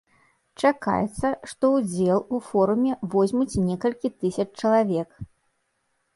[0.61, 5.09] Чакаецца, што ўдзел форуме возьмуць некалькі тысяч чалавек.